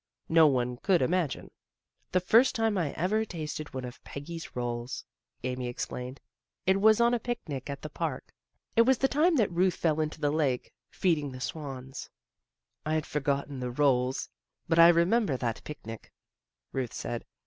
[0.29, 1.51] No one could imagine."
[2.13, 5.05] The first time I ever tasted one of Peggy's rolls,"
[5.43, 6.19] Amy explained,"
[6.65, 8.33] it was on a picnic at the Park.
[8.75, 12.09] It was the time that Ruth fell into the lake, feeding the swans.""
[12.83, 14.27] I'd forgotten the rolls,
[14.67, 16.11] but I remember that picnic,"
[16.73, 17.23] Ruth said.